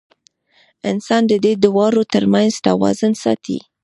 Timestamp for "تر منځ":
2.13-2.53